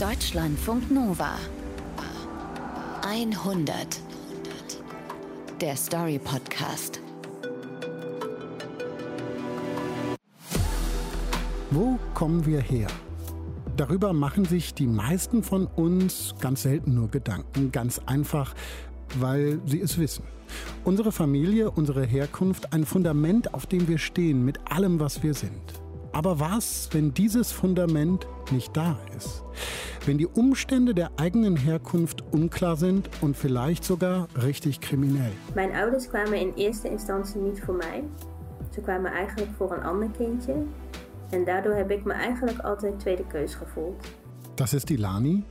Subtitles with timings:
[0.00, 1.32] Deutschlandfunk Nova
[3.02, 4.00] 100
[5.60, 7.00] Der Story Podcast
[11.72, 12.86] Wo kommen wir her?
[13.76, 18.54] Darüber machen sich die meisten von uns ganz selten nur Gedanken, ganz einfach,
[19.18, 20.22] weil sie es wissen.
[20.84, 25.77] Unsere Familie, unsere Herkunft, ein Fundament, auf dem wir stehen, mit allem, was wir sind.
[26.18, 29.44] Aber was, wenn dieses Fundament nicht da ist?
[30.04, 35.30] Wenn die Umstände der eigenen Herkunft unklar sind und vielleicht sogar richtig kriminell?
[35.54, 38.02] Mijn ouders kwamen in eerste instantie niet voor mij.
[38.74, 40.54] Ze kwamen eigenlijk voor een ander kindje.
[41.30, 44.06] En daardoor heb ik me eigenlijk altijd tweede keus gevoeld.
[44.54, 45.44] Das ist die Lani.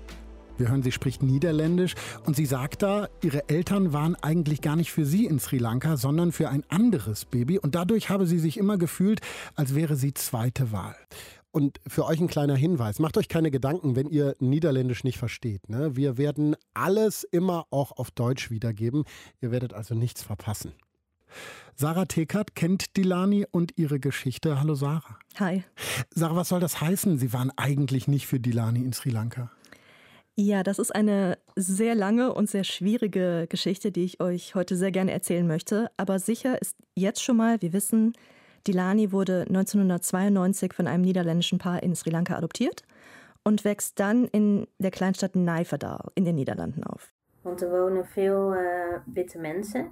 [0.57, 1.93] Wir hören, sie spricht Niederländisch
[2.25, 5.97] und sie sagt da, ihre Eltern waren eigentlich gar nicht für sie in Sri Lanka,
[5.97, 9.21] sondern für ein anderes Baby und dadurch habe sie sich immer gefühlt,
[9.55, 10.95] als wäre sie zweite Wahl.
[11.51, 15.69] Und für euch ein kleiner Hinweis, macht euch keine Gedanken, wenn ihr Niederländisch nicht versteht.
[15.69, 15.95] Ne?
[15.95, 19.05] Wir werden alles immer auch auf Deutsch wiedergeben.
[19.41, 20.73] Ihr werdet also nichts verpassen.
[21.75, 24.59] Sarah Tekert kennt Dilani und ihre Geschichte.
[24.59, 25.17] Hallo Sarah.
[25.39, 25.63] Hi.
[26.13, 27.17] Sarah, was soll das heißen?
[27.19, 29.51] Sie waren eigentlich nicht für Dilani in Sri Lanka.
[30.39, 34.91] Ja, das ist eine sehr lange und sehr schwierige Geschichte, die ich euch heute sehr
[34.91, 35.89] gerne erzählen möchte.
[35.97, 38.13] Aber sicher ist jetzt schon mal, wir wissen,
[38.67, 42.83] Dilani wurde 1992 von einem niederländischen Paar in Sri Lanka adoptiert
[43.43, 47.11] und wächst dann in der Kleinstadt Nijverdal in den Niederlanden auf.
[47.41, 48.59] Want er wonen veel uh,
[49.05, 49.91] witte mensen.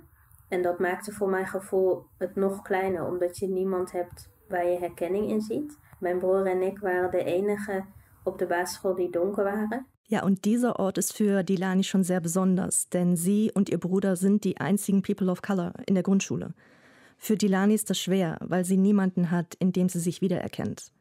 [0.50, 4.80] En dat maakte voor mijn gevoel het nog kleiner, omdat je niemand hebt waar je
[4.80, 5.78] herkenning in ziet.
[6.00, 7.86] Mijn broer en ik waren de enige
[8.24, 9.94] op de basisschool die donker waren.
[10.08, 14.16] Ja, und dieser Ort ist für Dilani schon sehr besonders, denn sie und ihr Bruder
[14.16, 16.54] sind die einzigen People of Color in der Grundschule.
[17.18, 20.92] Für Dilani ist das schwer, weil sie niemanden hat, in dem sie sich wiedererkennt.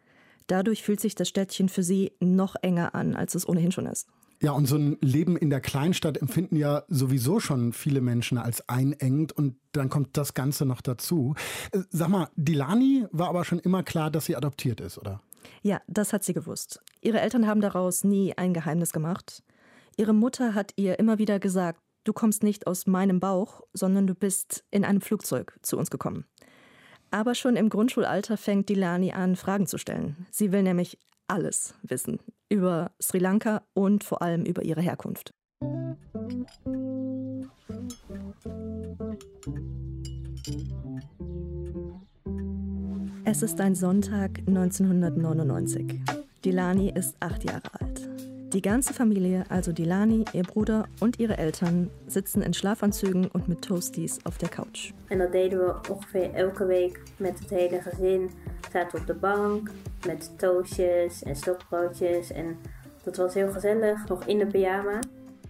[0.47, 4.09] Dadurch fühlt sich das Städtchen für sie noch enger an, als es ohnehin schon ist.
[4.41, 8.69] Ja, und so ein Leben in der Kleinstadt empfinden ja sowieso schon viele Menschen als
[8.69, 11.35] einengend und dann kommt das Ganze noch dazu.
[11.73, 15.21] Äh, sag mal, Dilani war aber schon immer klar, dass sie adoptiert ist, oder?
[15.63, 16.81] Ja, das hat sie gewusst.
[17.01, 19.43] Ihre Eltern haben daraus nie ein Geheimnis gemacht.
[19.97, 24.15] Ihre Mutter hat ihr immer wieder gesagt, du kommst nicht aus meinem Bauch, sondern du
[24.15, 26.25] bist in einem Flugzeug zu uns gekommen.
[27.11, 30.27] Aber schon im Grundschulalter fängt Dilani an, Fragen zu stellen.
[30.31, 32.19] Sie will nämlich alles wissen
[32.49, 35.33] über Sri Lanka und vor allem über ihre Herkunft.
[43.27, 46.01] Es ist ein Sonntag 1999.
[46.45, 48.07] Dilani ist acht Jahre alt.
[48.53, 53.63] Die ganze Familie, also Dilani, ihr Bruder und ihre Eltern, sitzen in Schlafanzügen und mit
[53.63, 54.93] Toasties auf der Couch.
[55.09, 58.31] En dat deden we ongeveer elke week met het hele gezin.
[58.73, 59.71] Zaten op de bank
[60.07, 62.33] met toastjes en stokbroodjes.
[62.33, 62.57] En
[63.05, 64.99] dat was heel gezellig, nog in de pyjama.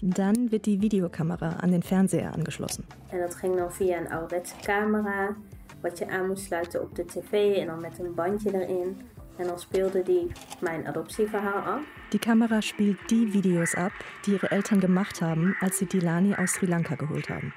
[0.01, 2.85] Dann wird die Videokamera an den Fernseher angeschlossen.
[3.09, 5.37] En dat ging dan via een ouderwetse camera,
[5.85, 9.01] wat je aan moest sluiten op de tv en dan met een bandje erin.
[9.37, 11.83] En dan speelde die mijn adoptieverhaal af.
[12.09, 13.93] Die Kamera spielt die Videos ab,
[14.23, 17.53] die ihre Eltern gemacht haben, als sie Dilani aus Sri Lanka geholt haben.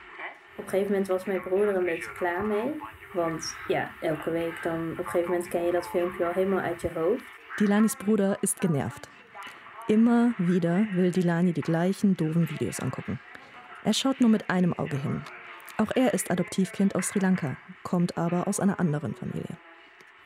[0.56, 2.82] Op een gegeven moment was mijn broer er een beetje klaar mee.
[3.14, 6.60] Want ja, elke week dan op een gegeven moment ken je dat filmpje al helemaal
[6.60, 7.24] uit je hoofd.
[7.56, 9.10] Dilanis Bruder ist genervt.
[9.88, 13.20] Immer wieder will Dilani die gleichen doofen Videos angucken.
[13.84, 15.22] Er schaut nur mit einem Auge hin.
[15.78, 19.58] Auch er ist Adoptivkind aus Sri Lanka, kommt aber aus einer anderen Familie.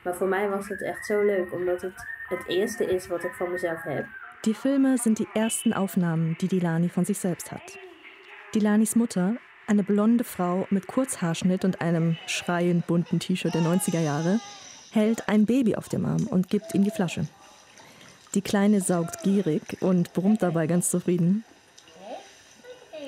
[0.04, 3.34] Maar voor mij was het echt zo leuk, omdat het het eerste is wat ik
[3.34, 4.06] van mezelf heb.
[4.42, 7.78] Die Filme sind die ersten Aufnahmen, die Dilani von sich selbst hat.
[8.54, 9.36] Dilanis Mutter,
[9.68, 14.40] eine blonde Frau mit Kurzhaarschnitt und einem schreiend bunten T-Shirt der 90er Jahre,
[14.92, 17.28] hält ein Baby auf dem Arm und gibt ihm die Flasche.
[18.34, 21.44] Die Kleine saugt gierig und brummt dabei ganz zufrieden.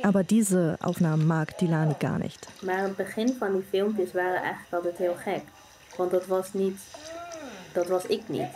[0.04, 2.48] Aber diese Aufnahmen mag Dilani gar nicht.
[2.62, 5.44] Maar het begin van die filmpjes waren eigenlijk altijd heel gek.
[5.98, 6.80] Want dat was niet,
[7.74, 8.52] dat was ik niet.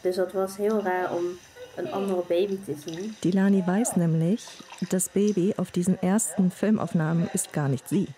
[0.00, 1.24] Dus dat was heel raar om
[1.76, 3.14] een andere baby te zien.
[3.20, 4.42] Dilani weiß nämlich,
[4.88, 8.08] das Baby auf diesen ersten Filmaufnahmen ist gar nicht sie.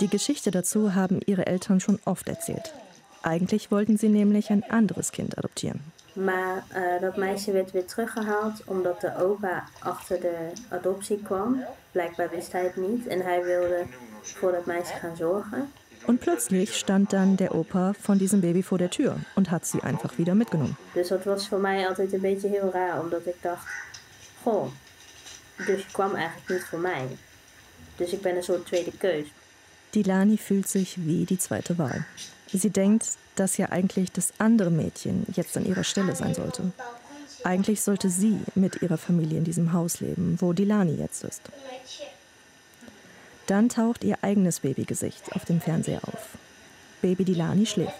[0.00, 2.72] Die Geschichte dazu haben ihre Eltern schon oft erzählt.
[3.22, 5.80] Eigentlich wollten sie nämlich ein anderes Kind adoptieren.
[6.16, 11.64] Maar uh, dat meisje werd weer teruggehaald omdat de opa achter de adoptie kwam.
[11.92, 13.84] Blijkbaar wist hij het niet en hij wilde
[14.22, 15.72] voor dat meisje gaan zorgen.
[16.06, 19.82] Und plötzlich stand dann der Opa von diesem Baby vor der Tür und hat sie
[19.82, 20.76] einfach wieder mitgenommen.
[20.92, 23.66] Dus dat was voor mij altijd een beetje heel raar, omdat ik dacht:
[24.42, 24.66] Goh,
[25.56, 27.06] dus je kwam eigenlijk niet voor mij.
[27.96, 29.26] Dus ik ben een soort tweede keus.
[29.90, 32.04] Dilani fühlt sich wie die zweite Wahl.
[32.46, 36.72] Sie denkt, dass ja eigentlich das andere Mädchen jetzt an ihrer Stelle sein sollte.
[37.44, 41.42] Eigentlich sollte sie mit ihrer Familie in diesem Haus leben, wo Dilani jetzt ist.
[43.46, 46.36] Dann taucht ihr eigenes Babygesicht auf dem Fernseher auf.
[47.00, 47.94] Baby Dilani schläft.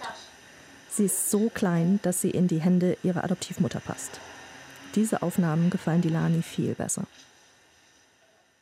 [0.90, 4.18] Sie ist so klein, dass sie in die Hände ihrer Adoptivmutter passt.
[4.94, 7.04] Diese Aufnahmen gefallen Dilani viel besser.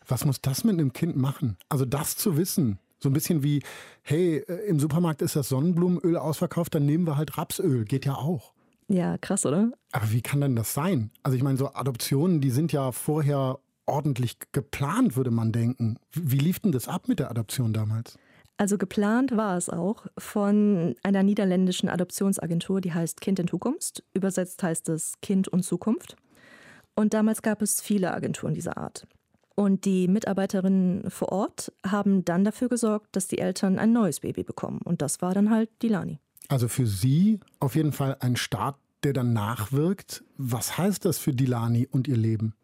[0.06, 1.56] Was muss das mit einem Kind machen?
[1.69, 2.79] Also das zu wissen.
[3.05, 3.62] So ein bisschen wie,
[4.01, 7.85] hey, äh, im Supermarkt ist das Sonnenblumenöl ausverkauft, dann nehmen wir halt Rapsöl.
[7.85, 8.55] Geht ja auch.
[8.89, 9.73] Ja, krass, oder?
[9.93, 11.11] Aber wie kann denn das sein?
[11.23, 15.99] Also ich meine, so Adoptionen, die sind ja vorher ordentlich geplant, würde man denken.
[16.12, 18.17] Wie lief denn das ab mit der Adoption damals?
[18.56, 24.03] Also geplant war es auch von einer niederländischen Adoptionsagentur, die heißt Kind in Zukunft.
[24.15, 26.17] Übersetzt heißt es Kind und Zukunft.
[26.95, 29.06] Und damals gab es viele Agenturen dieser Art.
[29.56, 34.43] Und die Mitarbeiterinnen vor Ort haben dann dafür gesorgt, dass die Eltern ein neues Baby
[34.43, 34.81] bekommen.
[34.83, 36.19] Und das war dann halt Dilani.
[36.49, 40.25] Also für Sie auf jeden Fall ein Start, der dann nachwirkt.
[40.37, 42.55] Was heißt das für Dilani und ihr Leben?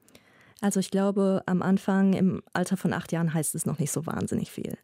[0.60, 4.04] Also ich glaube, am Anfang im Alter von acht Jahren heißt es noch nicht so
[4.06, 4.76] wahnsinnig viel.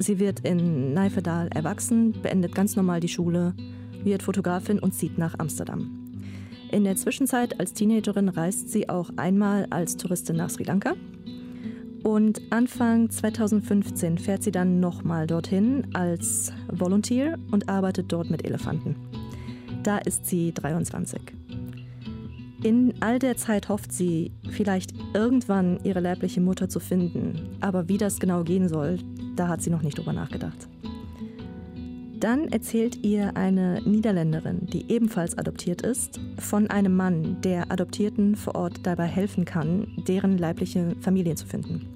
[0.00, 3.54] Sie wird in Nijverdal erwachsen, beendet ganz normal die Schule,
[4.04, 5.97] wird Fotografin und zieht nach Amsterdam.
[6.70, 10.94] In der Zwischenzeit als Teenagerin reist sie auch einmal als Touristin nach Sri Lanka.
[12.04, 18.96] Und Anfang 2015 fährt sie dann nochmal dorthin als Volunteer und arbeitet dort mit Elefanten.
[19.82, 21.20] Da ist sie 23.
[22.62, 27.56] In all der Zeit hofft sie, vielleicht irgendwann ihre leibliche Mutter zu finden.
[27.60, 28.98] Aber wie das genau gehen soll,
[29.36, 30.68] da hat sie noch nicht drüber nachgedacht.
[32.20, 38.56] Dann erzählt ihr eine Niederländerin, die ebenfalls adoptiert ist, von einem Mann, der Adoptierten vor
[38.56, 41.86] Ort dabei helfen kann, deren leibliche Familien zu finden.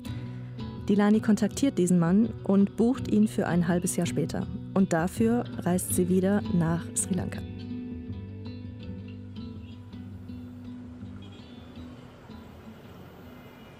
[0.88, 4.46] Dilani kontaktiert diesen Mann und bucht ihn für ein halbes Jahr später.
[4.74, 7.40] Und dafür reist sie wieder nach Sri Lanka.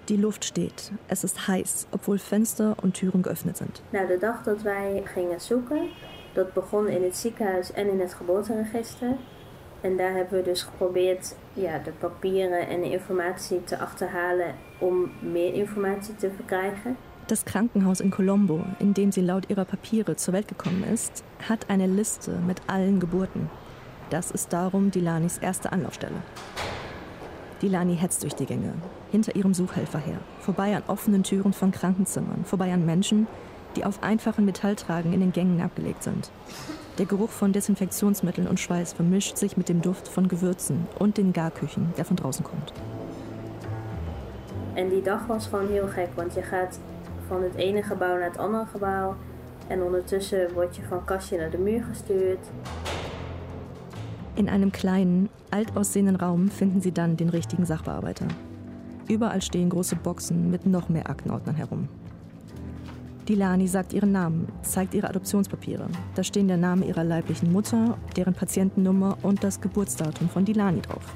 [0.08, 0.92] Die Luft steht.
[1.06, 3.82] Es ist heiß, obwohl Fenster und Türen geöffnet sind.
[3.92, 5.88] Nou, de dag dat wij gingen zoeken,
[6.32, 9.16] dat begon in het ziekenhuis en in het geboorteregister.
[9.80, 15.10] En daar hebben we dus geprobeerd ja, de papieren en de informatie te achterhalen om
[15.20, 16.96] meer informatie te verkrijgen.
[17.26, 21.70] Das Krankenhaus in Colombo, in dem sie laut ihrer Papiere zur Welt gekommen ist, hat
[21.70, 23.48] eine Liste mit allen Geburten.
[24.10, 26.22] Das ist darum Dilanis erste Anlaufstelle.
[27.62, 28.74] Dilani hetzt durch die Gänge,
[29.12, 33.28] hinter ihrem Suchhelfer her, vorbei an offenen Türen von Krankenzimmern, vorbei an Menschen,
[33.76, 36.30] die auf einfachen Metalltragen in den Gängen abgelegt sind.
[36.98, 41.32] Der Geruch von Desinfektionsmitteln und Schweiß vermischt sich mit dem Duft von Gewürzen und den
[41.32, 42.72] Garküchen, der von draußen kommt.
[44.74, 46.78] En die dag was gewoon heel gek, want je gaat
[47.28, 49.16] van het ene gebouw naar het andere gebouw.
[49.68, 52.50] En ondertussen word je van kastje naar de muur gestuurd.
[54.34, 58.26] In einem kleinen, alt aussehenden Raum finden sie dann den richtigen Sachbearbeiter.
[59.08, 61.88] Überall stehen große Boxen mit noch mehr Aktenordnern herum.
[63.28, 65.86] Dilani sagt ihren Namen, zeigt ihre Adoptionspapiere.
[66.14, 71.14] Da stehen der Name ihrer leiblichen Mutter, deren Patientennummer und das Geburtsdatum von Dilani drauf.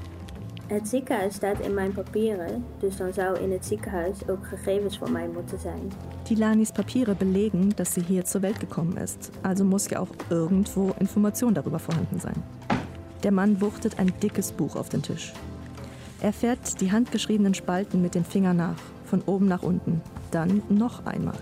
[0.67, 5.11] Het ziekenhuis staat in mijn papieren, dus dan zou in het ziekenhuis ook gegevens van
[5.11, 5.91] mij moeten zijn.
[6.23, 10.93] Dilanis Papiere belegen, dass sie hier zur Welt gekommen ist, also muss ja auch irgendwo
[10.99, 12.43] Information darüber vorhanden sein.
[13.23, 15.33] Der Mann wuchtet ein dickes Buch auf den Tisch.
[16.19, 21.05] Er fährt die handgeschriebenen Spalten mit den Fingern nach, von oben nach unten, dann noch
[21.05, 21.37] einmal.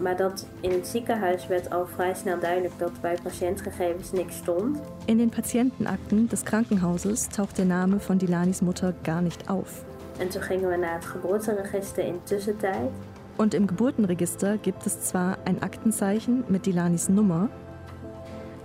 [0.00, 4.78] Maar dat in het ziekenhuis werd al vrij snel duidelijk dat bij patiëntgegevens niks stond.
[5.04, 9.84] In den Patientenakten des Krankenhauses taucht der Name von Dilanis Mutter gar nicht auf.
[10.18, 12.90] En toen gingen we naar het geboorteregister in tussentijd.
[13.36, 17.48] Und im Geburtenregister gibt es zwar ein Aktenzeichen mit Dilanis Nummer,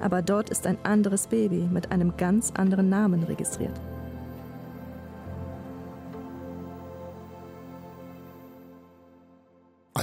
[0.02, 3.80] aber dort ist ein anderes Baby mit einem ganz anderen Namen registriert.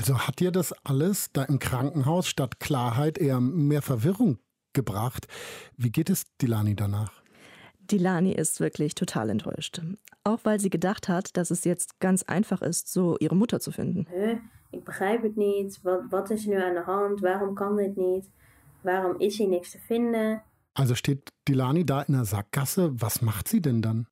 [0.00, 4.38] Also hat dir das alles da im Krankenhaus statt Klarheit eher mehr Verwirrung
[4.72, 5.28] gebracht?
[5.76, 7.22] Wie geht es Dilani danach?
[7.80, 9.82] Dilani ist wirklich total enttäuscht.
[10.24, 13.72] Auch weil sie gedacht hat, dass es jetzt ganz einfach ist, so ihre Mutter zu
[13.72, 14.06] finden.
[14.10, 14.38] Huh,
[14.70, 15.78] ik begrijp het niet.
[15.82, 17.20] Wat, wat is nu aan de hand?
[17.20, 18.30] Waarom kan dit niet?
[18.80, 20.42] Waarom is hier niks te vinden?
[20.72, 22.90] Also steht Dilani da in der Sackgasse.
[23.02, 24.06] Was macht sie denn dann?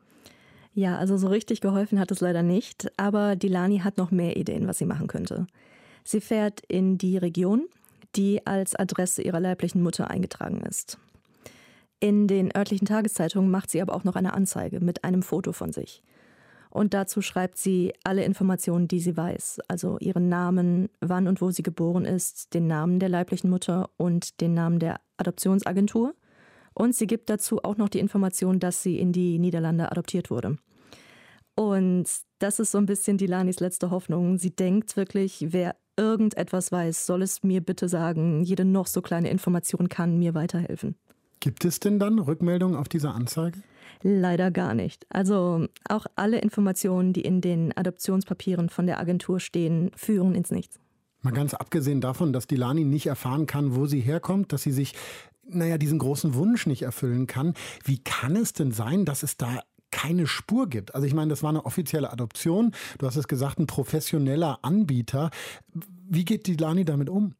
[0.74, 4.66] Ja, also so richtig geholfen hat es leider nicht, aber Dilani hat noch mehr Ideen,
[4.68, 5.46] was sie machen könnte.
[6.10, 7.68] Sie fährt in die Region,
[8.16, 10.98] die als Adresse ihrer leiblichen Mutter eingetragen ist.
[12.00, 15.70] In den örtlichen Tageszeitungen macht sie aber auch noch eine Anzeige mit einem Foto von
[15.70, 16.02] sich.
[16.70, 19.60] Und dazu schreibt sie alle Informationen, die sie weiß.
[19.68, 24.40] Also ihren Namen, wann und wo sie geboren ist, den Namen der leiblichen Mutter und
[24.40, 26.14] den Namen der Adoptionsagentur.
[26.72, 30.56] Und sie gibt dazu auch noch die Information, dass sie in die Niederlande adoptiert wurde.
[31.54, 32.06] Und
[32.38, 34.38] das ist so ein bisschen Dilanis letzte Hoffnung.
[34.38, 38.42] Sie denkt wirklich, wer irgendetwas weiß, soll es mir bitte sagen.
[38.42, 40.94] Jede noch so kleine Information kann mir weiterhelfen.
[41.40, 43.60] Gibt es denn dann Rückmeldungen auf diese Anzeige?
[44.02, 45.06] Leider gar nicht.
[45.08, 50.78] Also auch alle Informationen, die in den Adoptionspapieren von der Agentur stehen, führen ins Nichts.
[51.22, 54.94] Mal ganz abgesehen davon, dass Dilani nicht erfahren kann, wo sie herkommt, dass sie sich,
[55.48, 57.54] naja, diesen großen Wunsch nicht erfüllen kann.
[57.84, 59.60] Wie kann es denn sein, dass es da
[59.90, 60.94] keine Spur gibt.
[60.94, 62.72] Also ich meine, das war eine offizielle Adoption.
[62.98, 65.30] Du hast es gesagt, ein professioneller Anbieter.
[66.08, 67.34] Wie geht Dilani damit um?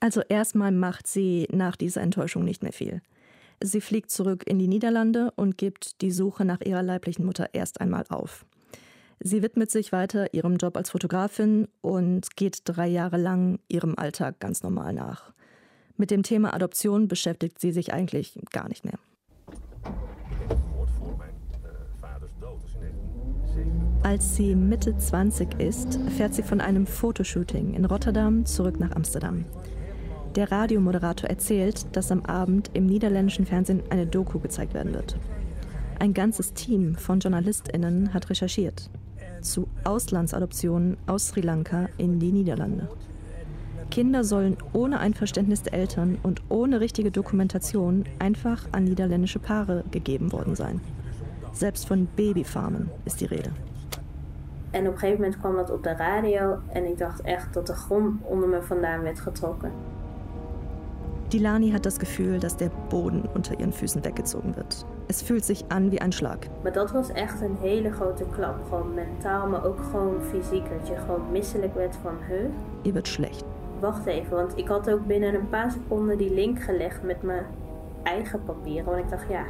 [0.00, 3.02] Also erstmal macht sie nach dieser Enttäuschung nicht mehr viel.
[3.62, 7.80] Sie fliegt zurück in die Niederlande und gibt die Suche nach ihrer leiblichen Mutter erst
[7.80, 8.44] einmal auf.
[9.20, 14.40] Sie widmet sich weiter ihrem Job als Fotografin und geht drei Jahre lang ihrem Alltag
[14.40, 15.32] ganz normal nach.
[15.96, 18.98] Mit dem Thema Adoption beschäftigt sie sich eigentlich gar nicht mehr.
[24.02, 29.44] Als sie Mitte 20 ist, fährt sie von einem Fotoshooting in Rotterdam zurück nach Amsterdam.
[30.34, 35.16] Der Radiomoderator erzählt, dass am Abend im niederländischen Fernsehen eine Doku gezeigt werden wird.
[36.00, 38.90] Ein ganzes Team von JournalistInnen hat recherchiert
[39.40, 42.88] zu Auslandsadoptionen aus Sri Lanka in die Niederlande.
[43.90, 50.32] Kinder sollen ohne Einverständnis der Eltern und ohne richtige Dokumentation einfach an niederländische Paare gegeben
[50.32, 50.80] worden sein.
[51.52, 53.50] Selbst von Babyfarmen ist die Rede.
[54.72, 57.66] En op een gegeven moment kwam dat op de radio en ik dacht echt dat
[57.66, 59.70] de grond onder me vandaan werd getrokken.
[61.28, 64.84] Dilani hat das Gefühl, dass der Boden unter ihren Füßen weggezogen wird.
[65.08, 66.38] Es fühlt sich an wie ein Schlag.
[66.62, 68.54] Maar dat was echt een hele grote klap.
[68.68, 70.68] Gewoon mentaal, maar ook gewoon fysiek.
[70.78, 72.50] Dat je gewoon misselijk werd van, huh?
[72.82, 73.44] Ihr wird schlecht.
[73.80, 77.44] Wacht even, want ik had ook binnen een paar seconden die link gelegd met mijn
[78.02, 78.84] eigen papieren.
[78.84, 79.44] Want ik dacht, ja,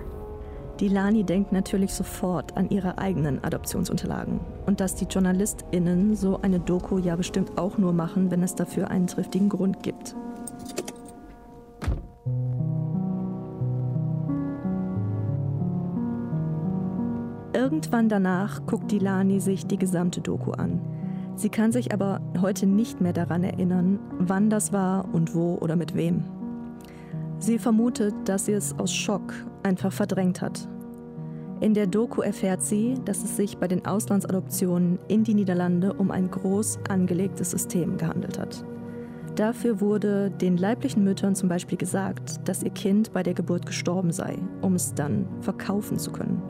[0.80, 6.98] Dilani denkt natürlich sofort an ihre eigenen Adoptionsunterlagen und dass die JournalistInnen so eine Doku
[6.98, 10.16] ja bestimmt auch nur machen, wenn es dafür einen triftigen Grund gibt.
[17.54, 20.80] Irgendwann danach guckt Dilani sich die gesamte Doku an.
[21.36, 25.76] Sie kann sich aber heute nicht mehr daran erinnern, wann das war und wo oder
[25.76, 26.24] mit wem.
[27.38, 30.68] Sie vermutet, dass sie es aus Schock einfach verdrängt hat.
[31.60, 36.10] In der Doku erfährt sie, dass es sich bei den Auslandsadoptionen in die Niederlande um
[36.10, 38.64] ein groß angelegtes System gehandelt hat.
[39.36, 44.12] Dafür wurde den leiblichen Müttern zum Beispiel gesagt, dass ihr Kind bei der Geburt gestorben
[44.12, 46.42] sei, um es dann verkaufen zu können.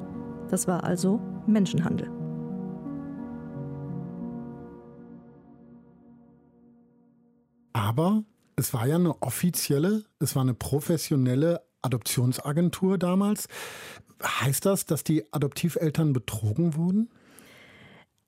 [0.49, 2.11] Das war also Menschenhandel.
[7.73, 8.25] Aber
[8.57, 13.49] es war ja eine offizielle, es war eine professionelle Adoptionsagentur damals.
[14.23, 17.11] Heißt das, dass die Adoptiveltern betrogen wurden?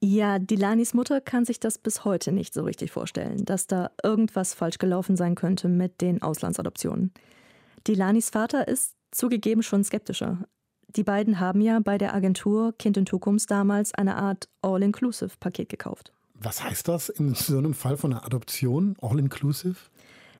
[0.00, 4.52] Ja, Dilanis Mutter kann sich das bis heute nicht so richtig vorstellen, dass da irgendwas
[4.52, 7.12] falsch gelaufen sein könnte mit den Auslandsadoptionen.
[7.86, 10.44] Dilanis Vater ist zugegeben schon skeptischer.
[10.88, 16.12] Die beiden haben ja bei der Agentur Kind in Zukunft damals eine Art All-Inclusive-Paket gekauft.
[16.34, 18.96] Was heißt das in so einem Fall von einer Adoption?
[19.00, 19.76] All-Inclusive?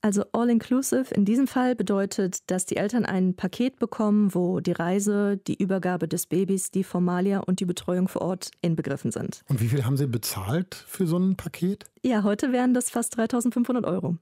[0.05, 5.39] Also All-Inclusive in diesem Fall bedeutet, dass die Eltern ein Paket bekommen, wo die Reise,
[5.39, 9.41] die Übergabe des Babys, die Formalia und die Betreuung vor Ort inbegriffen sind.
[9.49, 11.87] Und wie viel haben Sie bezahlt für so ein Paket?
[12.03, 14.19] Ja, heute wären das fast 3500 Euro.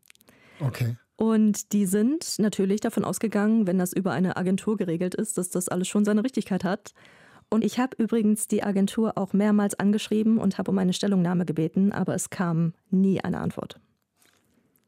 [0.60, 0.98] Okay.
[1.16, 5.68] Und die sind natürlich davon ausgegangen, wenn das über eine Agentur geregelt ist, dass das
[5.68, 6.94] alles schon seine Richtigkeit hat.
[7.50, 11.90] Und ich habe übrigens die Agentur auch mehrmals angeschrieben und habe um eine Stellungnahme gebeten,
[11.90, 13.80] aber es kam nie eine Antwort.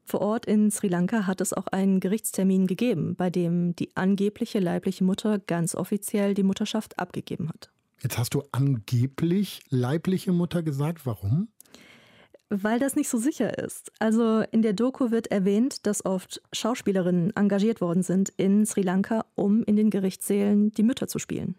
[0.05, 4.59] Vor Ort in Sri Lanka hat es auch einen Gerichtstermin gegeben, bei dem die angebliche
[4.59, 7.71] leibliche Mutter ganz offiziell die Mutterschaft abgegeben hat.
[8.01, 11.07] Jetzt hast du angeblich leibliche Mutter gesagt.
[11.07, 11.47] Warum?
[12.49, 13.91] Weil das nicht so sicher ist.
[13.97, 19.25] Also in der Doku wird erwähnt, dass oft Schauspielerinnen engagiert worden sind in Sri Lanka,
[19.33, 21.55] um in den Gerichtssälen die Mütter zu spielen.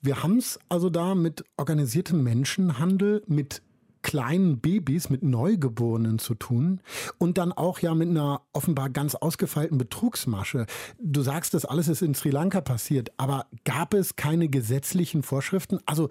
[0.00, 3.60] Wir haben es also da mit organisiertem Menschenhandel, mit
[4.04, 6.80] kleinen Babys, mit Neugeborenen zu tun
[7.18, 10.66] und dann auch ja mit einer offenbar ganz ausgefeilten Betrugsmasche.
[11.00, 15.80] Du sagst, das alles ist in Sri Lanka passiert, aber gab es keine gesetzlichen Vorschriften?
[15.86, 16.10] Also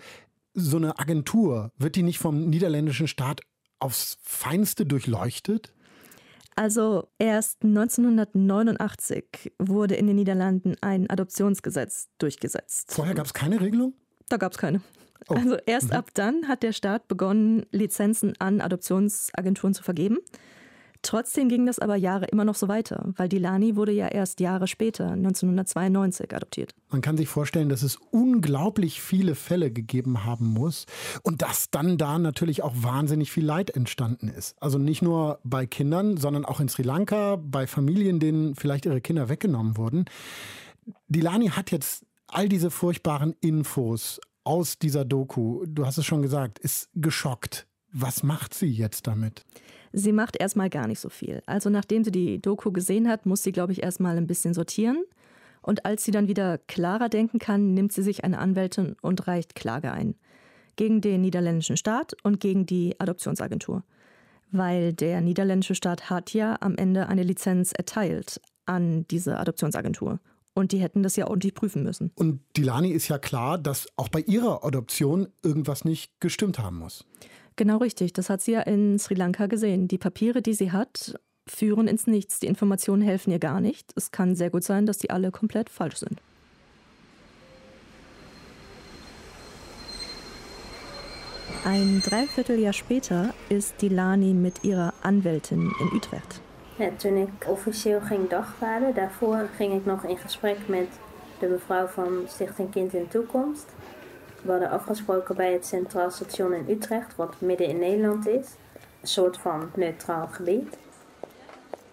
[0.53, 3.41] so eine Agentur, wird die nicht vom niederländischen Staat
[3.79, 5.73] aufs Feinste durchleuchtet?
[6.55, 12.91] Also erst 1989 wurde in den Niederlanden ein Adoptionsgesetz durchgesetzt.
[12.91, 13.93] Vorher gab es keine Regelung?
[14.29, 14.81] Da gab es keine.
[15.29, 15.35] Oh.
[15.35, 15.97] Also erst mhm.
[15.97, 20.17] ab dann hat der Staat begonnen, Lizenzen an Adoptionsagenturen zu vergeben.
[21.03, 24.67] Trotzdem ging das aber Jahre immer noch so weiter, weil Dilani wurde ja erst Jahre
[24.67, 26.73] später, 1992, adoptiert.
[26.89, 30.85] Man kann sich vorstellen, dass es unglaublich viele Fälle gegeben haben muss
[31.21, 34.55] und dass dann da natürlich auch wahnsinnig viel Leid entstanden ist.
[34.61, 39.01] Also nicht nur bei Kindern, sondern auch in Sri Lanka, bei Familien, denen vielleicht ihre
[39.01, 40.05] Kinder weggenommen wurden.
[41.09, 46.59] Dilani hat jetzt all diese furchtbaren Infos aus dieser Doku, du hast es schon gesagt,
[46.59, 47.67] ist geschockt.
[47.91, 49.45] Was macht sie jetzt damit?
[49.91, 51.43] Sie macht erstmal gar nicht so viel.
[51.45, 55.03] Also nachdem sie die Doku gesehen hat, muss sie, glaube ich, erstmal ein bisschen sortieren.
[55.61, 59.55] Und als sie dann wieder klarer denken kann, nimmt sie sich eine Anwältin und reicht
[59.55, 60.15] Klage ein.
[60.75, 63.83] Gegen den niederländischen Staat und gegen die Adoptionsagentur.
[64.51, 70.19] Weil der niederländische Staat hat ja am Ende eine Lizenz erteilt an diese Adoptionsagentur.
[70.55, 72.11] Und die hätten das ja ordentlich prüfen müssen.
[72.15, 77.05] Und Dilani ist ja klar, dass auch bei ihrer Adoption irgendwas nicht gestimmt haben muss.
[77.55, 78.13] Genau richtig.
[78.13, 79.87] Das hat sie ja in Sri Lanka gesehen.
[79.87, 81.15] Die Papiere, die sie hat,
[81.47, 82.39] führen ins Nichts.
[82.39, 83.91] Die Informationen helfen ihr gar nicht.
[83.95, 86.21] Es kann sehr gut sein, dass die alle komplett falsch sind.
[91.65, 96.41] Ein Dreivierteljahr später ist Dilani mit ihrer Anwältin in Utrecht.
[96.77, 100.87] Ja, toen ik officieel ging dagvaarden, daarvoor ging ik nog in gesprek met
[101.39, 103.65] de mevrouw van Stichting Kind in Toekomst.
[104.41, 108.47] We hadden afgesproken bij het Centraal Station in Utrecht, wat midden in Nederland is.
[109.01, 110.77] Een soort van neutraal gebied.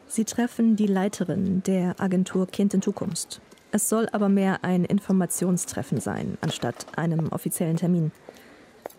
[0.06, 3.40] Sie treffen die Leiterin der Agentur Kind in Zukunft.
[3.70, 8.10] Es soll aber mehr ein Informationstreffen sein, anstatt einem offiziellen Termin.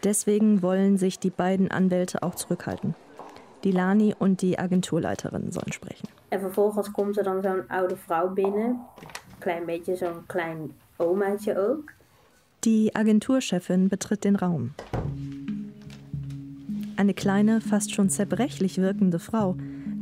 [0.03, 2.95] Deswegen wollen sich die beiden Anwälte auch zurückhalten.
[3.63, 6.09] Die Lani und die Agenturleiterin sollen sprechen.
[6.29, 8.79] En vervolgens komt er dan zo'n oude vrouw binnen.
[9.39, 11.91] Klein beetje zo'n klein omaatje ook.
[12.59, 14.73] Die Agenturchefin betritt den Raum.
[16.95, 19.55] Eine kleine, fast schon zerbrechlich wirkende Frau,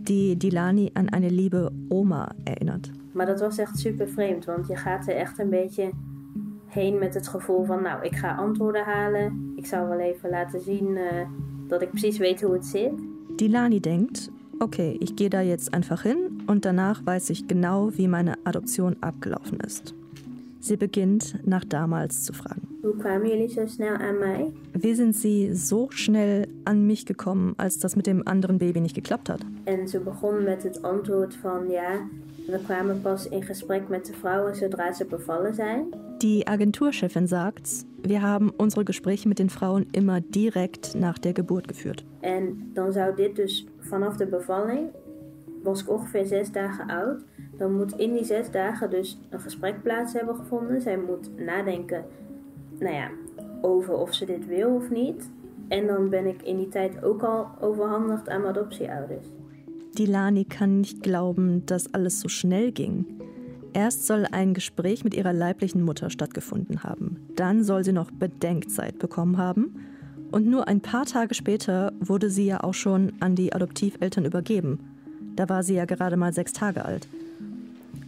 [0.04, 2.92] die Dilani an eine liebe Oma erinnert.
[3.12, 5.92] Maar dat was echt super vreemd, want je gaat er echt een beetje
[6.68, 9.54] heen met het gevoel van, nou, ik ga antwoorden halen.
[9.56, 11.28] Ik zal wel even laten zien uh,
[11.68, 13.09] dat ik precies weet hoe het zit.
[13.40, 18.10] Dilani denkt, okay, ich gehe da jetzt einfach hin und danach weiß ich genau, wie
[18.10, 19.94] meine Adoption abgelaufen ist.
[20.60, 22.68] Sie beginnt nach damals zu fragen.
[22.82, 22.94] So
[23.68, 24.54] schnell an?
[24.74, 28.96] Wie sind Sie so schnell an mich gekommen, als das mit dem anderen Baby nicht
[28.96, 29.40] geklappt hat?
[29.66, 32.08] En ze begon met het antwoord van ja,
[32.48, 35.86] we kwamen pas in gesprek met de vrouwen zodra ze bevallen zijn.
[36.22, 41.68] Die Agenturchefin sagt, wir haben unsere Gespräche mit den Frauen immer direkt nach der Geburt
[41.68, 42.04] geführt.
[42.20, 44.90] En dan zou dit dus vanaf de bevalling,
[45.64, 47.24] was ik ongeveer zes dagen oud,
[47.58, 50.82] dan moet in die zes dagen dus een gesprek plaats hebben gevonden.
[50.82, 52.06] Zij moet nadenken,
[52.80, 53.10] nou ja,
[53.62, 55.30] over of ze dit wil of niet.
[55.68, 59.28] En dan ben ik in die tijd ook al overhandigd aan mijn adoptieouders.
[59.92, 63.19] Dilani kann nicht glauben, dass alles so schnell ging.
[63.74, 67.18] Erst soll ein Gespräch mit ihrer leiblichen Mutter stattgefunden haben.
[67.36, 69.86] Dann soll sie noch Bedenkzeit bekommen haben.
[70.32, 74.80] Und nur ein paar Tage später wurde sie ja auch schon an die Adoptiveltern übergeben.
[75.36, 77.08] Da war sie ja gerade mal sechs Tage alt.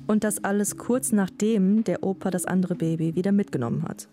[0.08, 4.08] Und das alles kurz nachdem der Opa das andere Baby wieder mitgenommen hat.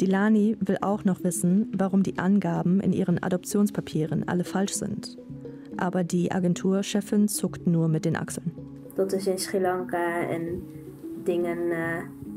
[0.00, 5.16] Dilani will auch noch wissen, warum die Angaben in ihren Adoptionspapieren alle falsch sind.
[5.76, 8.52] Aber die Agenturchefin zuckt nur mit den Achseln.
[8.94, 10.62] Dat is in Sri Lanka en
[11.24, 11.78] dingen uh,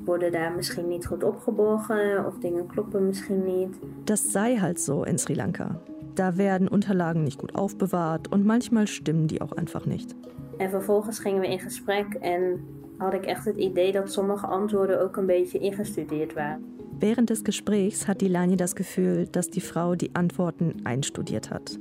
[0.05, 3.75] worden daar misschien niet goed opgeborgen of dingen kloppen misschien niet.
[4.03, 5.79] Das sei halt so in Sri Lanka.
[6.13, 10.15] Da werden Unterlagen nicht gut aufbewahrt und manchmal stimmen die auch einfach nicht.
[10.57, 12.59] En vervolgens gingen we in gesprek en
[12.97, 16.75] had ik echt het idee dat sommige antwoorden ook een beetje ingestudeerd waren.
[16.99, 21.79] Während des Gesprächs hat Dilani das Gefühl, dass die Frau die Antworten einstudiert hat.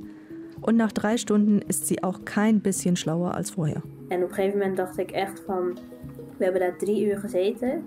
[0.61, 3.81] Und nach drei Stunden ist sie auch kein bisschen schlauer als vorher.
[4.07, 5.77] En op een gegeven moment dacht ik echt van,
[6.37, 7.83] we hebben daar drie uur gezeten.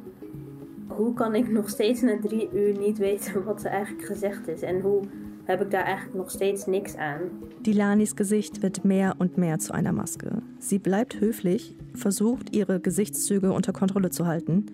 [0.86, 4.62] Hoe kan ik nog steeds na drie uur niet weten wat er eigenlijk gezegd is?
[4.62, 5.02] En hoe
[5.44, 7.20] heb ik daar eigenlijk nog steeds niks aan?
[7.60, 10.42] Dilanis Gesicht wird mehr und mehr zu einer Maske.
[10.58, 14.66] Sie bleibt höflich, versucht ihre Gesichtszüge unter Kontrolle zu halten,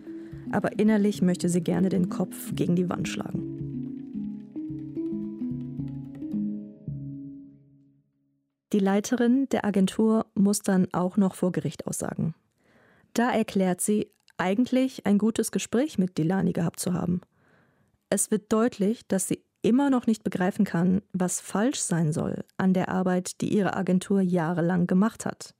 [0.52, 3.45] aber innerlich möchte sie gerne den Kopf gegen die Wand schlagen.
[8.72, 12.35] Die Leiterin der Agentur muss dann auch noch vor Gericht aussagen.
[13.14, 17.22] Da erklärt sie, eigentlich ein gutes Gespräch mit Dilani gehabt zu haben.
[18.11, 22.74] Es wird deutlich, dass sie immer noch nicht begreifen kann, was falsch sein soll an
[22.74, 25.55] der Arbeit, die ihre Agentur jahrelang gemacht hat.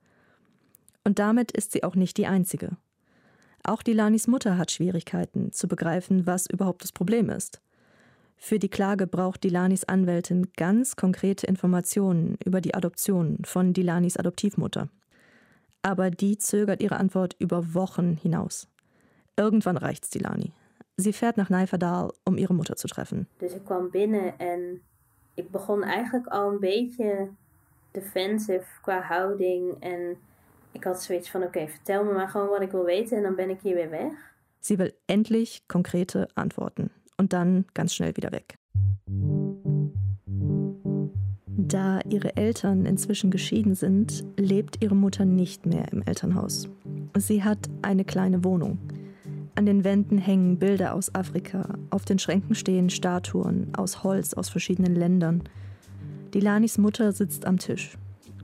[1.05, 2.77] Und damit ist sie auch nicht die Einzige.
[3.65, 7.61] Auch Dilanis Mutter hat Schwierigkeiten zu begreifen, was überhaupt das Problem ist.
[8.37, 14.89] Für die Klage braucht Dilanis Anwältin ganz konkrete Informationen über die Adoption von Dilanis Adoptivmutter.
[15.83, 18.69] Aber die zögert ihre Antwort über Wochen hinaus.
[19.37, 20.53] Irgendwann reicht's Dilani.
[20.97, 23.27] Sie fährt nach Nijverdal, um ihre Mutter zu treffen.
[23.39, 24.81] Dus ik kwam binnen en
[25.35, 27.31] ik begon eigenlijk al een beetje
[27.93, 29.77] defensive qua houding.
[29.81, 30.17] En
[30.73, 33.23] ik had zoiets van: oké, okay, vertel me maar gewoon wat ik wil weten en
[33.23, 34.13] dan ben ik hier weer weg.
[34.61, 38.59] Sie will endlich konkrete Antworten und dann ganz schnell wieder weg.
[41.59, 46.69] Da ihre Eltern inzwischen geschieden sind, lebt ihre Mutter nicht mehr im Elternhaus.
[47.17, 48.79] Sie hat eine kleine Wohnung.
[49.57, 54.51] An den Wänden hängen Bilder aus Afrika, auf den Schränken stehen Statuen aus Holz aus
[54.51, 55.45] verschiedenen Ländern.
[56.35, 57.97] Dilanis Mutter sitzt am Tisch.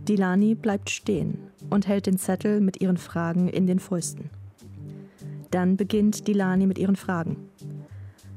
[0.08, 1.38] Dilani bleibt stehen
[1.70, 4.30] und hält den Zettel mit ihren Fragen in den Fäusten.
[5.50, 7.36] Dann beginnt Dilani mit ihren Fragen.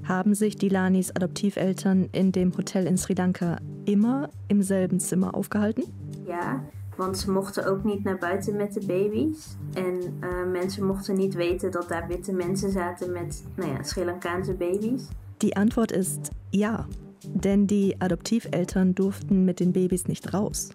[0.08, 5.84] Haben sich Dilanis Adoptiveltern in dem Hotel in Sri Lanka immer im selben Zimmer aufgehalten?
[6.28, 6.64] Ja,
[6.96, 9.58] want ze mochten ook niet naar buiten met de baby's.
[9.74, 14.06] En uh, mensen mochten niet weten dat daar witte mensen zaten met nou ja, Sri
[14.06, 15.08] Lankaanse baby's.
[15.38, 16.86] Die Antwort ist ja,
[17.24, 20.70] denn die Adoptiveltern durften mit den Babys nicht raus.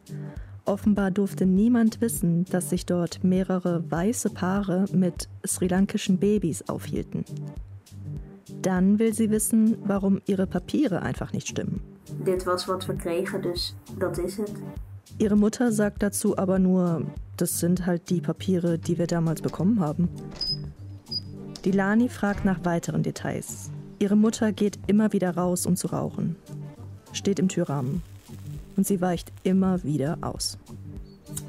[0.64, 7.24] Offenbar durfte niemand wissen, dass sich dort mehrere weiße Paare mit sri-lankischen Babys aufhielten.
[8.62, 11.80] Dann will sie wissen, warum ihre Papiere einfach nicht stimmen.
[12.24, 14.52] Dit was wat we kregen, dus dat is het.
[15.18, 17.02] Ihre Mutter sagt dazu aber nur,
[17.36, 20.08] das sind halt die Papiere, die wir damals bekommen haben.
[21.64, 23.70] Dilani fragt nach weiteren Details.
[23.98, 26.36] Ihre Mutter geht immer wieder raus, um zu rauchen.
[27.12, 28.02] Steht im Türrahmen.
[28.76, 30.58] Und sie weicht immer wieder aus.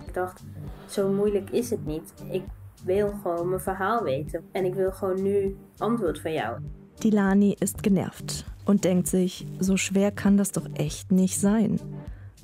[0.05, 0.43] Ich dachte,
[0.87, 2.13] so moeilijk is het niet.
[2.29, 2.43] Ik
[2.83, 4.41] wil gewoon mijn verhaal weten.
[4.51, 6.59] En ik wil gewoon nu antwoord van jou.
[7.03, 11.79] Dilani ist genervt und denkt sich, so schwer kann das doch echt nicht sein.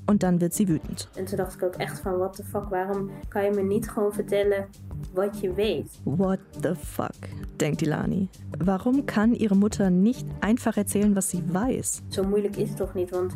[0.08, 1.10] Und dann wird sie wütend.
[1.15, 3.89] En toen dacht ik ook echt van, what the fuck, waarom kan je me niet
[3.89, 4.65] gewoon vertellen
[5.13, 6.00] wat je weet?
[6.04, 8.30] What the fuck, denkt Dilani.
[8.58, 12.02] Warum kann ihre Mutter nicht einfach erzählen, was sie weiß?
[12.08, 13.34] So moeilijk is het toch niet, want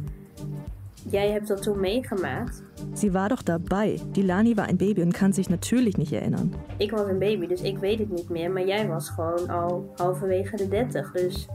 [1.09, 2.63] jij hebt dat toen meegemaakt.
[2.93, 3.99] Sie war doch dabei.
[4.11, 6.53] Dilani war ein Baby und kann sich natürlich nicht erinnern.
[6.77, 8.51] Ik was een baby, dus ik weet het niet meer.
[8.51, 11.47] Maar jij was gewoon al halverwege de 30, dus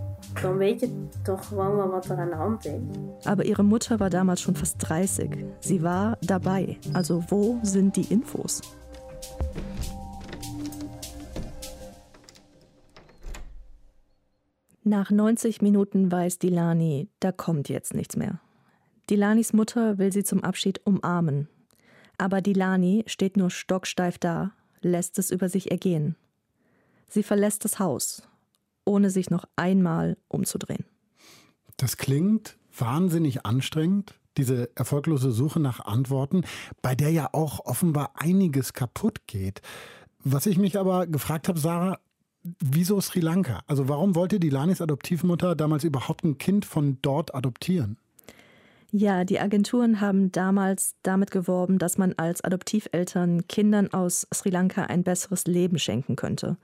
[0.42, 3.26] dan weet je toch gewoon wel wat er aan de Hand ist.
[3.26, 5.28] Aber ihre Mutter war damals schon fast 30.
[5.60, 6.78] Sie war dabei.
[6.92, 8.60] Also wo sind die Infos?
[14.88, 18.40] Nach 90 Minuten weiß Dilani, da kommt jetzt nichts mehr.
[19.10, 21.48] Dilanis Mutter will sie zum Abschied umarmen.
[22.18, 26.16] Aber Dilani steht nur stocksteif da, lässt es über sich ergehen.
[27.08, 28.28] Sie verlässt das Haus
[28.86, 30.84] ohne sich noch einmal umzudrehen.
[31.76, 36.44] Das klingt wahnsinnig anstrengend, diese erfolglose Suche nach Antworten,
[36.80, 39.60] bei der ja auch offenbar einiges kaputt geht.
[40.22, 41.98] Was ich mich aber gefragt habe, Sarah,
[42.60, 43.62] wieso Sri Lanka?
[43.66, 47.98] Also warum wollte die Lanis Adoptivmutter damals überhaupt ein Kind von dort adoptieren?
[48.92, 54.84] Ja, die Agenturen haben damals damit geworben, dass man als Adoptiveltern Kindern aus Sri Lanka
[54.84, 56.56] ein besseres Leben schenken könnte.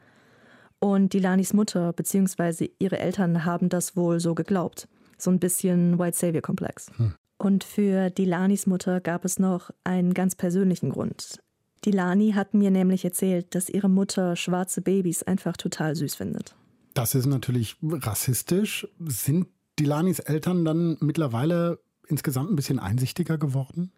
[0.78, 2.70] Und Dilanis Mutter bzw.
[2.78, 4.88] ihre Eltern haben das wohl so geglaubt.
[5.18, 6.90] So ein bisschen White Savior-Komplex.
[6.96, 7.14] Hm.
[7.38, 11.40] Und für Dilanis Mutter gab es noch einen ganz persönlichen Grund.
[11.84, 16.54] Dilani hat mir nämlich erzählt, dass ihre Mutter schwarze Babys einfach total süß findet.
[16.94, 18.86] Das ist natürlich rassistisch.
[19.00, 23.92] Sind Dilanis Eltern dann mittlerweile insgesamt ein bisschen einsichtiger geworden?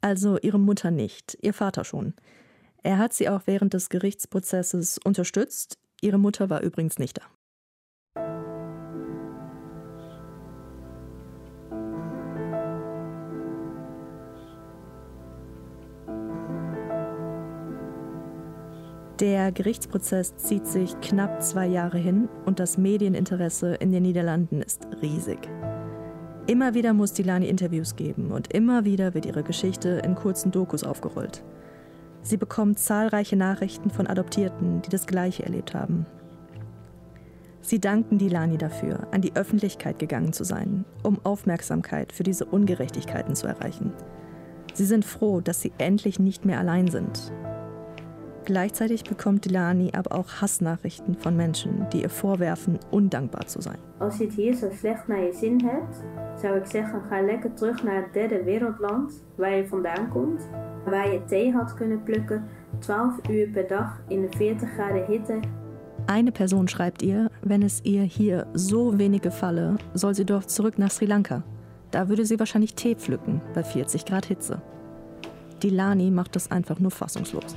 [0.00, 2.14] Also ihre Mutter nicht, ihr Vater schon.
[2.82, 7.22] Er hat sie auch während des Gerichtsprozesses unterstützt, Ihre Mutter war übrigens nicht da.
[19.18, 24.86] Der Gerichtsprozess zieht sich knapp zwei Jahre hin und das Medieninteresse in den Niederlanden ist
[25.00, 25.38] riesig.
[26.46, 30.84] Immer wieder muss Dilani Interviews geben und immer wieder wird ihre Geschichte in kurzen Dokus
[30.84, 31.42] aufgerollt.
[32.22, 36.06] Sie bekommt zahlreiche Nachrichten von Adoptierten, die das Gleiche erlebt haben.
[37.62, 43.34] Sie danken Dilani dafür, an die Öffentlichkeit gegangen zu sein, um Aufmerksamkeit für diese Ungerechtigkeiten
[43.34, 43.92] zu erreichen.
[44.72, 47.32] Sie sind froh, dass sie endlich nicht mehr allein sind.
[48.44, 53.78] Gleichzeitig bekommt Dilani aber auch Hassnachrichten von Menschen, die ihr vorwerfen, undankbar zu sein.
[53.98, 56.04] Als je hier zo slecht naar je zin hebt,
[56.40, 60.48] zou ik zeggen: ga lekker terug naar het derde wereldland waar je vandaan komt
[60.90, 62.44] waar je thee had kunnen plukken
[62.78, 65.40] 12 uur per dag in de 40 graden hitte.
[66.06, 70.78] Eine Person schreibt ihr, wenn es ihr hier so wenig gefalle, soll sie doch zurück
[70.78, 71.42] nach Sri Lanka.
[71.90, 74.60] Da würde sie wahrscheinlich Tee pflücken bei 40 Grad Hitze.
[75.62, 77.56] Die Lani macht das einfach nur fassungslos.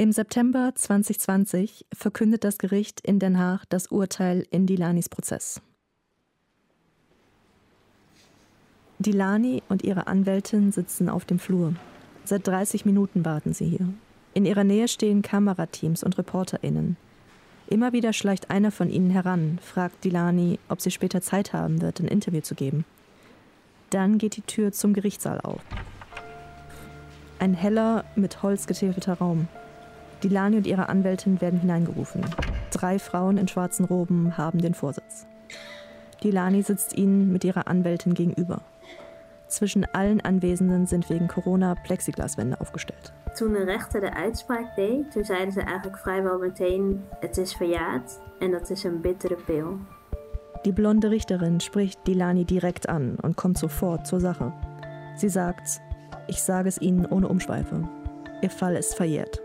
[0.00, 5.60] Im September 2020 verkündet das Gericht in Den Haag das Urteil in Dilanis Prozess.
[9.00, 11.74] Dilani und ihre Anwältin sitzen auf dem Flur.
[12.24, 13.88] Seit 30 Minuten warten sie hier.
[14.34, 16.96] In ihrer Nähe stehen Kamerateams und ReporterInnen.
[17.66, 21.98] Immer wieder schleicht einer von ihnen heran, fragt Dilani, ob sie später Zeit haben wird,
[21.98, 22.84] ein Interview zu geben.
[23.90, 25.60] Dann geht die Tür zum Gerichtssaal auf.
[27.40, 29.48] Ein heller, mit Holz getäfelter Raum.
[30.22, 32.24] Dilani und ihre Anwältin werden hineingerufen.
[32.70, 35.26] Drei Frauen in schwarzen Roben haben den Vorsitz.
[36.22, 38.60] Dilani sitzt ihnen mit ihrer Anwältin gegenüber.
[39.46, 43.12] Zwischen allen Anwesenden sind wegen Corona Plexiglaswände aufgestellt.
[43.36, 48.18] Toen de rechter de uitspraak deed, toen zeiden ze eigenlijk vrijwel meteen: het is verjaard
[48.38, 49.78] en dat is een bittere pil.
[50.62, 54.52] Die blonde Richterin spricht Dilani direkt an und kommt sofort zur Sache.
[55.16, 55.80] Sie sagt,
[56.26, 57.88] ich sage es Ihnen ohne Umschweife.
[58.42, 59.40] Ihr Fall ist verjährt.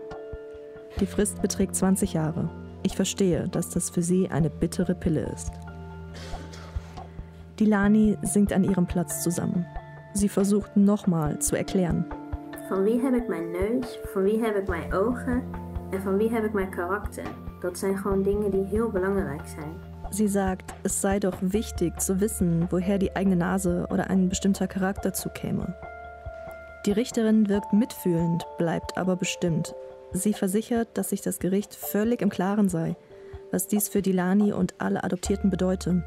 [1.00, 2.48] Die Frist beträgt 20 Jahre.
[2.82, 5.50] Ich verstehe, dass das für Sie eine bittere Pille ist.
[7.58, 9.66] Dilani sinkt an ihrem Platz zusammen.
[10.12, 12.04] Sie versucht nochmal zu erklären.
[12.68, 15.42] Van wie heb ik mijn neus, van wie heb ik mijn ogen
[15.90, 17.24] en van wie heb ik mijn karakter?
[17.60, 19.74] Dat zijn gewoon dingen die heel belangrijk zijn.
[20.10, 24.68] Sie sagt, es sei doch wichtig zu wissen, woher die eigene Nase oder ein bestimmter
[24.68, 25.74] Charakter zukäme.
[26.86, 29.74] Die Richterin wirkt mitfühlend, bleibt aber bestimmt.
[30.16, 32.94] Sie versichert, dass sich das Gericht völlig im Klaren sei,
[33.50, 36.04] was dies für Dilani und alle Adoptierten bedeute.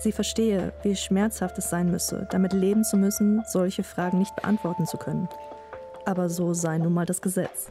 [0.00, 4.86] Sie verstehe, wie schmerzhaft es sein müsse, damit leben zu müssen, solche Fragen nicht beantworten
[4.86, 5.28] zu können.
[6.04, 7.68] Aber so sei nun mal das Gesetz.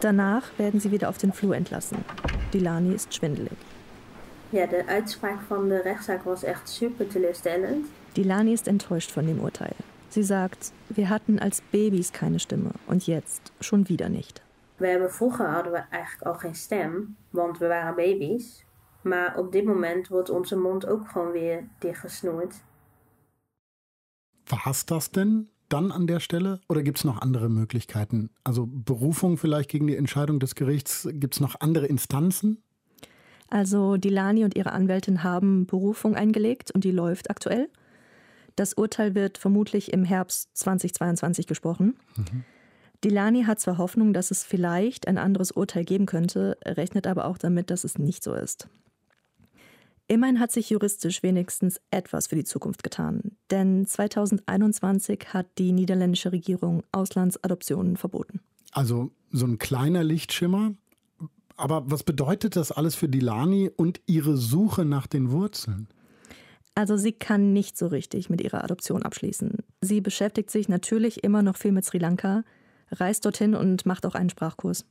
[0.00, 2.04] Danach werden sie wieder auf den Flur entlassen.
[2.52, 3.56] Dilani ist schwindelig.
[4.52, 7.86] Ja, de uitspraak van de rechtszaak was echt super teleurstellend.
[8.14, 9.74] Dilani ist enttäuscht von dem Urteil.
[10.16, 14.40] Sie sagt, wir hatten als Babys keine Stimme und jetzt schon wieder nicht.
[14.78, 18.64] We hebben vroeger hadden we eigenlijk al geen stem, want we waren baby's.
[19.02, 22.54] Maar op dit moment wordt onze mond ook gewoon weer dichtgesnoerd.
[24.46, 28.30] War es das denn dann an der Stelle oder gibt es noch andere Möglichkeiten?
[28.42, 32.62] Also Berufung vielleicht gegen die Entscheidung des Gerichts, gibt es noch andere Instanzen?
[33.48, 37.68] Also Dilani und ihre Anwältin haben Berufung eingelegt und die läuft aktuell.
[38.56, 41.96] Das Urteil wird vermutlich im Herbst 2022 gesprochen.
[42.16, 42.44] Mhm.
[43.04, 47.38] Dilani hat zwar Hoffnung, dass es vielleicht ein anderes Urteil geben könnte, rechnet aber auch
[47.38, 48.68] damit, dass es nicht so ist.
[50.08, 56.30] Immerhin hat sich juristisch wenigstens etwas für die Zukunft getan, denn 2021 hat die niederländische
[56.32, 58.40] Regierung Auslandsadoptionen verboten.
[58.70, 60.74] Also so ein kleiner Lichtschimmer.
[61.56, 65.88] Aber was bedeutet das alles für Dilani und ihre Suche nach den Wurzeln?
[66.76, 69.64] Also sie kann nicht so richtig mit ihrer Adoption abschließen.
[69.80, 72.44] Sie beschäftigt sich natürlich immer noch viel mit Sri Lanka,
[72.92, 74.84] reist dorthin und macht auch einen Sprachkurs.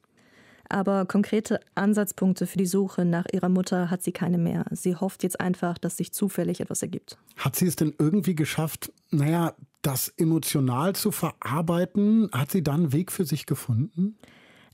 [0.67, 4.65] Aber konkrete Ansatzpunkte für die Suche nach ihrer Mutter hat sie keine mehr.
[4.71, 7.19] Sie hofft jetzt einfach, dass sich zufällig etwas ergibt.
[7.37, 12.31] Hat sie es denn irgendwie geschafft, naja, das emotional zu verarbeiten?
[12.31, 14.17] Hat sie dann einen Weg für sich gefunden?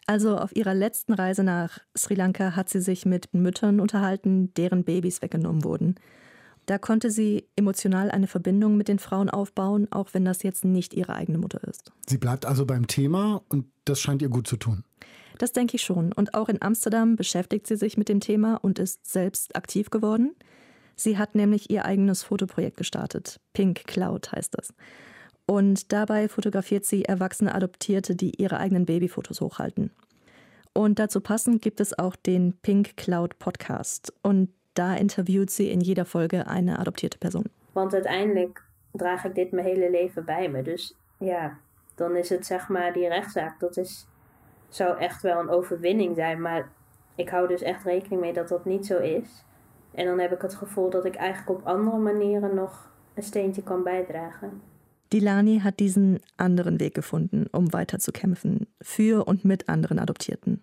[0.07, 4.85] Also auf ihrer letzten Reise nach Sri Lanka hat sie sich mit Müttern unterhalten, deren
[4.85, 5.95] Babys weggenommen wurden.
[6.71, 10.93] Da konnte sie emotional eine Verbindung mit den Frauen aufbauen, auch wenn das jetzt nicht
[10.93, 11.91] ihre eigene Mutter ist.
[12.07, 14.85] Sie bleibt also beim Thema und das scheint ihr gut zu tun.
[15.37, 16.13] Das denke ich schon.
[16.13, 20.33] Und auch in Amsterdam beschäftigt sie sich mit dem Thema und ist selbst aktiv geworden.
[20.95, 23.41] Sie hat nämlich ihr eigenes Fotoprojekt gestartet.
[23.51, 24.73] Pink Cloud heißt das.
[25.45, 29.91] Und dabei fotografiert sie erwachsene Adoptierte, die ihre eigenen Babyfotos hochhalten.
[30.73, 34.13] Und dazu passend gibt es auch den Pink Cloud Podcast.
[34.21, 37.45] Und da interviewt sie in jeder Folge eine adoptierte Person.
[37.71, 40.61] Want uiteindelijk draag ik dit mijn hele leven bij me.
[40.61, 41.57] Dus ja,
[41.95, 44.07] dan is het zeg maar die rechtszaak, dat is
[44.69, 46.41] zou echt wel een overwinning zijn.
[46.41, 46.69] Maar
[47.15, 49.45] ik hou dus echt rekening mee dat dat niet zo is.
[49.91, 53.63] En dan heb ik het gevoel dat ik eigenlijk op andere manieren nog een steentje
[53.63, 54.61] kan bijdragen.
[55.07, 60.61] Dilani hat diesen anderen Weg gefunden, um weiter zu kämpfen, für und mit anderen Adoptierten.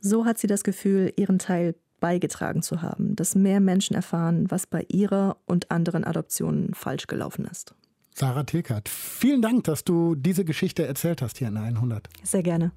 [0.00, 4.66] So hat sie das Gefühl, ihren Teil beigetragen zu haben, dass mehr Menschen erfahren, was
[4.66, 7.74] bei ihrer und anderen Adoptionen falsch gelaufen ist.
[8.14, 12.10] Sarah Tilkert, vielen Dank, dass du diese Geschichte erzählt hast hier in 100.
[12.22, 12.72] Sehr gerne.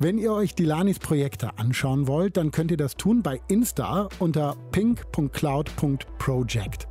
[0.00, 4.56] Wenn ihr euch Dilanis Projekte anschauen wollt, dann könnt ihr das tun bei Insta unter
[4.72, 6.88] pink.cloud.project.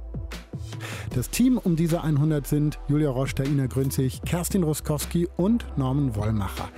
[1.13, 6.69] Das Team um diese 100 sind Julia Rosch, Ina Grünzig, Kerstin Ruskowski und Norman Wollmacher.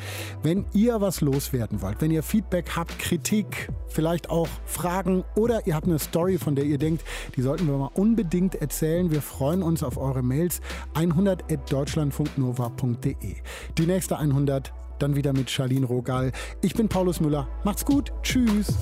[0.43, 5.75] Wenn ihr was loswerden wollt, wenn ihr Feedback habt, Kritik, vielleicht auch Fragen oder ihr
[5.75, 9.11] habt eine Story, von der ihr denkt, die sollten wir mal unbedingt erzählen.
[9.11, 10.61] Wir freuen uns auf eure Mails
[10.95, 13.35] 100.deutschlandfunknova.de.
[13.77, 16.31] Die nächste 100 dann wieder mit Charlene Rogal.
[16.61, 17.47] Ich bin Paulus Müller.
[17.63, 18.11] Macht's gut.
[18.23, 18.73] Tschüss.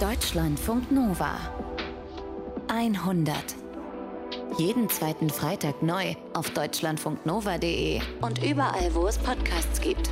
[0.00, 1.36] Deutschlandfunk Nova
[2.68, 3.63] 100.
[4.58, 10.10] Jeden zweiten Freitag neu auf deutschlandfunknova.de und überall, wo es Podcasts gibt.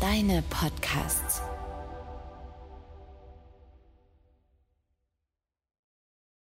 [0.00, 1.42] Deine Podcasts.